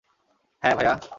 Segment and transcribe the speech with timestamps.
[0.63, 0.93] হ্যাঁ, ভায়া?